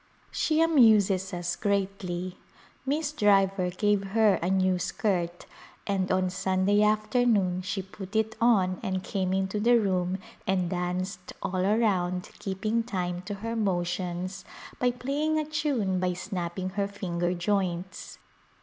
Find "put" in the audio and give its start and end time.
7.83-8.15